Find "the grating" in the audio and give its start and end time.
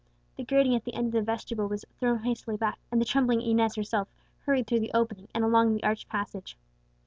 0.35-0.73